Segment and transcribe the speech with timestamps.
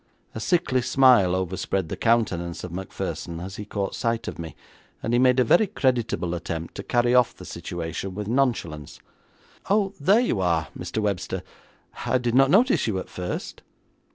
[0.33, 4.55] A sickly smile overspread the countenance of Macpherson as he caught sight of me,
[5.03, 8.99] and he made a very creditable attempt to carry off the situation with nonchalance.
[9.69, 10.97] 'Oh, there you are, Mr.
[11.03, 11.43] Webster;
[12.07, 13.61] I did not notice you at first.'